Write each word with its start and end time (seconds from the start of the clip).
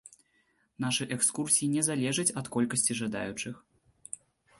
Нашы 0.85 1.03
экскурсіі 1.15 1.67
не 1.75 1.83
залежаць 1.89 2.25
ад 2.41 2.45
колькасці 2.55 2.97
жадаючых. 3.01 3.55